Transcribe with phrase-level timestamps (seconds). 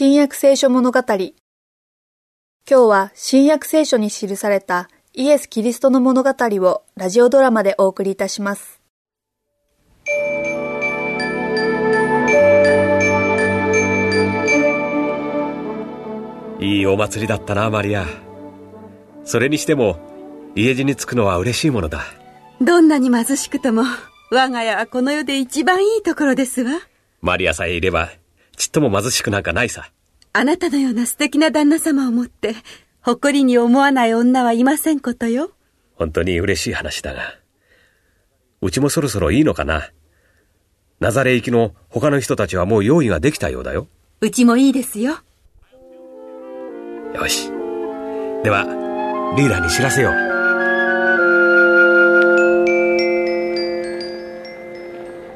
[0.00, 1.32] 新約聖書物語今
[2.68, 8.80] 日は新約聖書に記されたイエス・キリストの物語をラジオドラマでお送りいたします。
[16.60, 18.06] いいお祭りだったな、マリア。
[19.24, 19.98] それにしても、
[20.54, 22.04] 家路に着くのは嬉しいものだ。
[22.60, 23.82] どんなに貧しくとも、
[24.30, 26.70] 我が家はこの世で一番いいところですわ。
[27.20, 28.10] マリアさえいれば、
[28.58, 29.90] ちっとも貧しくなんかないさ。
[30.32, 32.54] あなたのような素敵な旦那様を持って、
[33.00, 35.52] 誇りに思わない女はいませんことよ。
[35.94, 37.38] 本当に嬉しい話だが。
[38.60, 39.90] うちもそろそろいいのかな。
[40.98, 43.86] ナザレ行きの他の人たちはもう用意ができたようだよ。
[44.20, 45.18] うちもいいですよ。
[47.14, 47.48] よし。
[48.42, 48.64] では、
[49.36, 50.14] リーダーに知らせよう。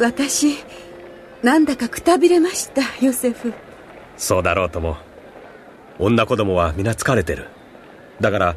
[0.03, 0.57] 私、
[1.43, 3.53] なんだかくたびれました、ヨセフ。
[4.17, 4.97] そうだろうとも。
[5.99, 7.49] 女子供は皆疲れてる。
[8.21, 8.57] だから、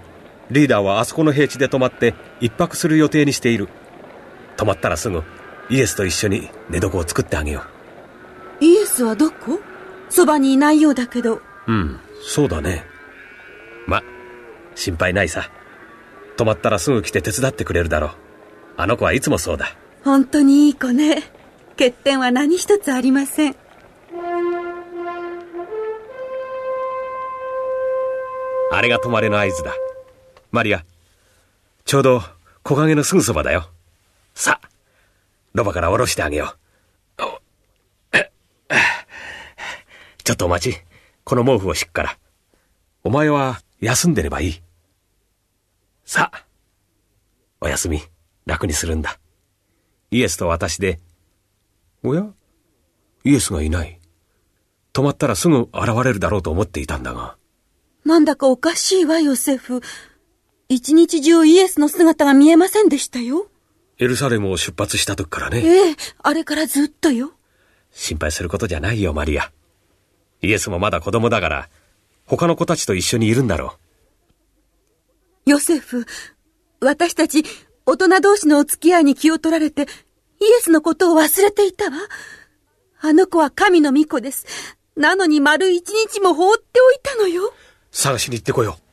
[0.52, 3.68] リーダーはあそこの平地で泊まって一泊する予定にしている。
[4.58, 5.24] 泊まったらすぐ
[5.70, 7.64] イエスと一緒に寝床を作ってあげよ
[8.62, 9.60] イエスはどこ？
[10.10, 11.36] そばにいないようだけど。
[11.36, 11.42] う。
[11.68, 12.86] うん、そうだね。
[13.88, 14.04] ま、
[14.76, 15.50] 心配ないさ。
[16.38, 18.12] 泊まったらすぐ来て手伝ってくれるだろう。
[18.78, 19.76] あの子はいつもそうだ。
[20.04, 21.24] 本当にいい子ね。
[21.78, 23.56] 欠点は何一つありません。
[28.72, 29.74] あれが泊まれの合図だ。
[30.52, 30.86] マリア、
[31.86, 32.22] ちょうど
[32.64, 33.70] 木陰のすぐそばだよ。
[34.34, 34.70] さあ、
[35.54, 36.66] ロバから下ろしてあげよう。
[40.24, 40.80] ちょっとお待ち。
[41.24, 42.18] この毛布を敷くから。
[43.04, 44.62] お前は休んでればいい。
[46.04, 46.46] さあ、
[47.62, 48.02] お休み、
[48.48, 49.20] 楽にするんだ。
[50.10, 51.00] イエスと私で、
[52.06, 52.28] おや？
[53.24, 54.00] イエスがいない。
[54.94, 57.36] 止まったらすぐ現れるだろうと思っていたんだが。
[58.06, 59.82] なんだかおかしいわ、ヨセフ。
[60.70, 63.48] 一日中イエスの姿が見えませんでしたよ。
[63.98, 65.62] エルサレムを出発した時からね。
[65.64, 67.34] ええ、あれからずっとよ。
[67.92, 69.52] 心配することじゃないよ、マリア。
[70.42, 71.70] イエスもまだ子供だから、
[72.26, 73.78] 他の子たちと一緒にいるんだろ
[75.46, 76.06] ヨセフ、
[76.82, 77.44] 私たち
[77.86, 79.88] 大人同士のお付き合いに気を取られて、
[80.40, 81.92] イエスのことを忘れていたわ。
[83.02, 84.46] あの子は神の御子です。
[84.96, 87.48] なのに丸一日も放っておいたのよ。
[87.48, 87.52] う。
[87.92, 88.86] 探しに行ってこよう。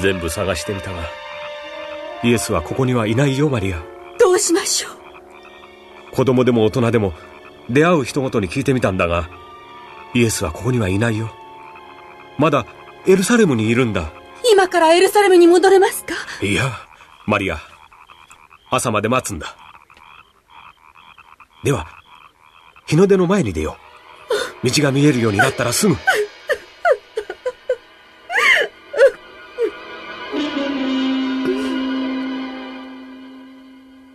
[0.00, 1.02] 全部探してみたが、
[2.22, 3.82] イエスはここにはいないよ、マリア。
[4.18, 6.14] どうしましょう。
[6.14, 7.12] 子供でも大人でも、
[7.68, 9.28] 出会う人ごとに聞いてみたんだが、
[10.14, 11.30] イエスはここにはいないよ。
[12.38, 12.66] まだ、
[13.06, 14.12] エルサレムにいるんだ。
[14.52, 16.14] 今からエルサレムに戻れますか？
[16.42, 16.70] いや、
[17.26, 17.60] マリア、
[18.70, 19.56] 朝まで待つんだ。
[21.62, 21.86] では、
[22.86, 23.76] 日の出の前に出よ
[24.64, 24.68] う。
[24.68, 25.94] 道が見えるようになったらすぐ。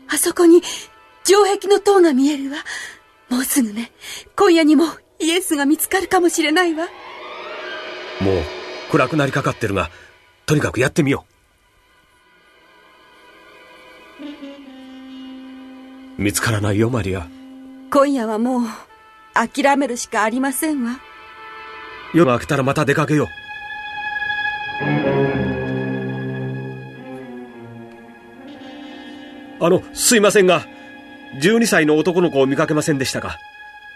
[0.07, 0.61] あそこに
[1.23, 2.57] 城壁の塔が見えるわ。
[3.29, 3.91] もうすぐね、
[4.35, 4.85] 今夜にも
[5.25, 6.85] イエスが見つかるかもしれないわ。
[8.21, 8.43] もう、
[8.91, 9.89] 暗くなりかかってるが、
[10.45, 11.25] とにかくやってみよ
[16.17, 16.21] う。
[16.21, 17.27] 見つからないよ、マリア。
[17.91, 18.61] 今夜はもう
[19.33, 20.99] 諦めるしかありませんわ。
[22.13, 23.27] 夜が明けたらまた出かけよう。
[29.59, 30.65] あの、すいませんが、
[31.41, 33.37] 12歳の男の子を見かけませんでしたか？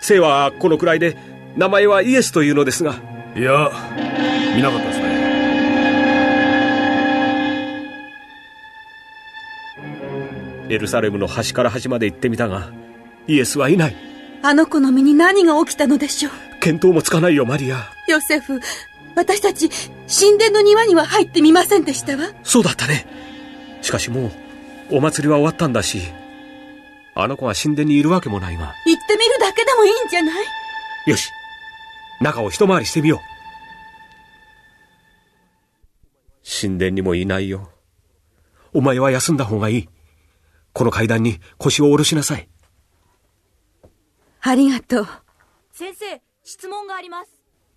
[0.01, 1.17] 姓はこのくらいで、
[1.57, 2.95] 名前はイエスというのですが。
[3.35, 3.71] いや、
[4.55, 5.09] 見なかったですね。
[10.69, 12.71] エルサレムの端から端まで行ってみたが、
[13.27, 13.95] イエスはいない。
[14.41, 16.31] あの子の身に何が起きたのでしょう？
[16.61, 17.91] 見当もつかないよ、マリア。
[18.07, 18.59] ヨセフ、
[19.15, 19.69] 私たち
[20.07, 22.29] 神殿の庭には入ってみませんでしたわ。
[22.43, 23.05] そうだったね。
[23.81, 24.27] しかしも
[24.91, 26.01] う、お祭りは終わったんだし、
[27.15, 28.75] あの子が神殿にいるわけもないが。
[28.85, 29.27] 行ってみ
[29.59, 30.45] けでもいいんじゃない？
[31.05, 31.29] よし、
[32.21, 33.19] 中を一回りしてみよう。
[36.61, 37.69] 神殿にもいないよ。
[38.73, 39.89] お前は休んだ方がいい。
[40.73, 42.47] この階段に腰を下ろしなさい。
[44.41, 45.07] ありがとう。
[45.71, 47.29] 先生、質問があります。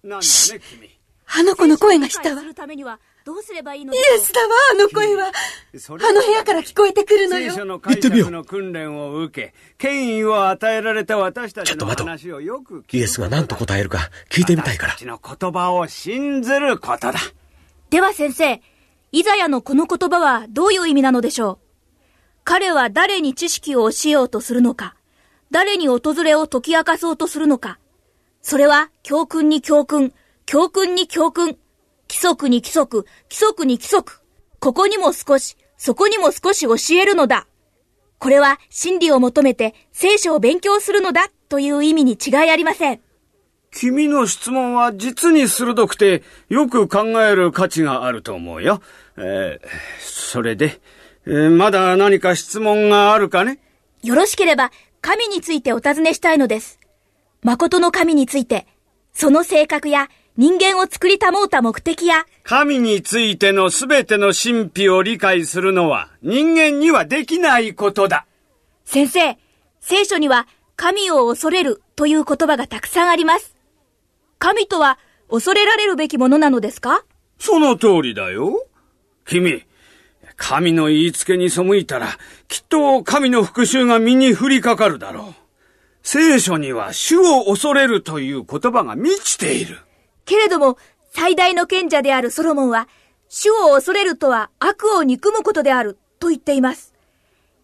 [0.02, 0.90] なんだね、君。
[1.35, 2.35] あの子の声がしたわ。
[2.35, 3.94] 理解するためにはどうすればいいの？
[3.94, 5.30] イエスだわ、あの声は。
[5.78, 7.52] それはあの部屋から聞こえてくるのよ。
[7.52, 14.98] 聖書の解釈の訓練を受け、権威を与えられた私たちのちょっと待話をよく聞イエスが何と答えるか聞いてみたいから私た。
[15.00, 17.20] ちの言葉を信ずることだ。
[17.90, 18.60] では先生、
[19.12, 21.58] イザヤのこの言葉はどういう意味なのでしょう？
[22.44, 24.96] 彼は誰に知識を教えようとするのか？
[25.52, 27.78] 誰に訪れを解き明かそうとするのか？
[28.40, 30.12] それは教訓に教訓、
[30.44, 31.56] 教訓に教訓、
[32.12, 34.20] 規則に規則、規則に規則。
[34.61, 37.47] ここにも少し、そこにも少し教えるのだ。
[38.19, 43.00] これは真理を求めて聖書を勉強するのだという意味に違いありません。
[43.70, 48.82] 君の質問は実に鋭くて、よく考える価値があると思うよ。
[49.17, 49.69] えー、
[50.00, 50.82] それで、
[51.26, 53.59] えー、まだ何か質問があるかね？
[54.03, 54.70] よろしければ、
[55.00, 56.79] 神についてお尋ねしたいのです。
[57.43, 58.67] 誠の神について、
[59.14, 68.26] その性格や人間を作り保った目的や、神についてのすべての神秘を理解するのは人間にはできないことだ。
[68.84, 69.37] 先生、
[69.81, 73.55] 聖書には神を恐れるという言葉がたくさんあります。
[74.38, 74.99] 神とは
[75.31, 77.05] 恐れられるべきものなのですか？
[77.38, 78.67] その通りだよ。
[79.26, 79.64] 君、
[80.37, 82.08] 神の言いつけに背いたら、
[82.49, 85.43] きっと神の復讐が身に降りかかるだろう。
[86.02, 89.78] 聖書には主を恐れるという言葉が満ちている。
[90.24, 90.78] けれども、
[91.10, 92.88] 最大の賢者であるソロモンは、
[93.28, 96.94] 主を恐れるとは悪を憎むことであると言っています。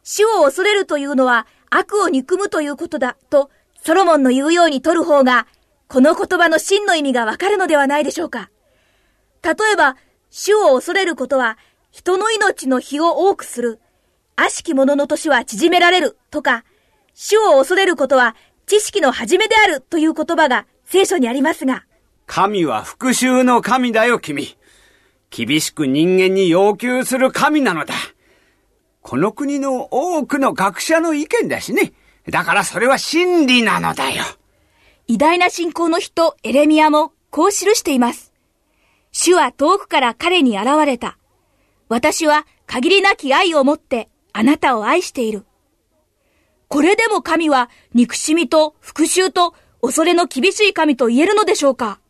[0.02, 3.50] 主を恐れるというのは悪を憎むということだと、
[3.82, 5.46] ソロモンの言うように取る方が、
[5.88, 8.50] この言葉の真の意味がわかるのではないでしょうか。
[9.43, 9.96] 例えば、
[10.31, 11.58] 主を恐れることは、
[11.90, 13.81] 人の命の日を多くする。
[14.37, 16.64] 悪しき者の年は縮められるとか、
[17.14, 21.84] 主を恐れることは知識の始めであるという言葉が聖書にありますが。
[22.28, 24.56] 神は復讐の神だよ、君。
[25.30, 27.94] 厳しく人間に要求する神なのだ。
[29.00, 31.94] この国の多くの学者の意見だしね。
[32.28, 34.25] だからそれは真理なのだよ。
[35.06, 38.34] 偉大な信仰の人、エレミアもこう記しています。
[39.10, 41.16] 主は遠くから彼に現れた。
[41.88, 45.46] 私は限りなき愛を持ってあなたを愛している。
[46.69, 52.00] これでも神は憎しみと復讐と恐れの厳しい神と言えるのでしょうか、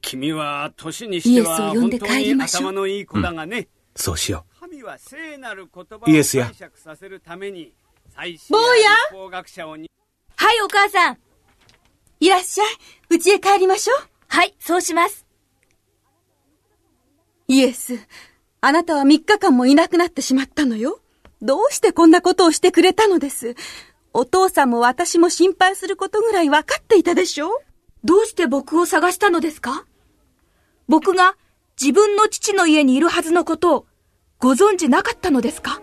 [0.00, 3.58] 君は年にしては本当に頭のいい子だがね。
[3.58, 3.66] うん、
[3.96, 4.60] そうしよう。
[4.60, 7.72] 神は聖なる言葉を解釈させるために
[8.14, 8.62] 最新の
[9.12, 9.90] 法学者をに。
[10.36, 11.18] はい、お母さん。
[12.20, 13.16] いらっしゃい。
[13.16, 14.08] 家へ帰りましょう。
[14.28, 15.26] はい、そうします。
[17.48, 17.98] イエス、
[18.60, 21.00] あなたは3日間もいなくなってしまったのよ。
[21.42, 23.54] どうしてこんなことをしてくれたのです。
[24.12, 27.62] お父さんも私も心配することぐらい分かっていたでしょ
[28.04, 29.84] どうして僕を探したのですか？
[30.90, 31.36] 僕が
[31.80, 33.86] 自分の父の家にいるはずのことを
[34.40, 35.80] ご存知なかったのですか？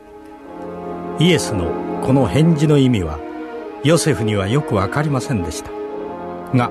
[1.18, 3.18] イエスのこの返事の意味は
[3.86, 5.71] ヨセフにはよく分かりませんでした。
[6.54, 6.69] が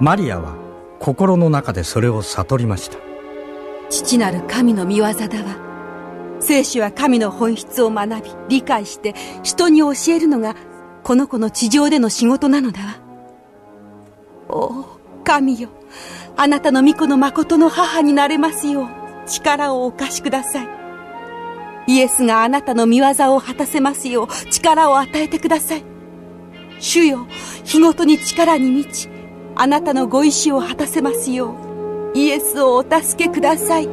[0.00, 0.56] マリアは
[0.98, 2.98] 心の中でそれを悟りました。
[3.88, 6.40] 父なる神の見業だわ。
[6.40, 9.14] 聖書は神の本質を学び、理解して
[9.44, 10.56] 人に教えるのが
[11.04, 12.86] この子の地上での仕事なのだわ。
[14.48, 14.99] おお、
[15.30, 15.68] 神よ。
[16.36, 18.88] あなたの御子の誠の母になれますよう
[19.28, 20.68] 力をお貸しください。
[21.86, 25.84] イエスがあなたの御業を果たせますよう力を与えてください。
[26.80, 27.26] 主よ、
[27.64, 29.08] 日ごとに力に満ち、
[29.54, 31.54] あなたのご意志を果たせますよ
[32.14, 33.88] う、イエスをお助けください。